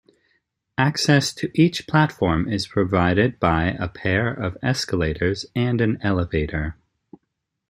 Access 0.79 1.31
to 1.35 1.51
each 1.53 1.85
platform 1.85 2.51
is 2.51 2.65
provided 2.65 3.39
by 3.39 3.73
a 3.79 3.87
pair 3.87 4.33
of 4.33 4.57
escalators 4.63 5.45
and 5.55 5.79
an 5.79 5.99
elevator. 6.01 6.75